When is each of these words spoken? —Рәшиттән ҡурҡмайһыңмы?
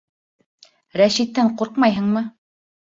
—Рәшиттән 1.03 1.55
ҡурҡмайһыңмы? 1.63 2.27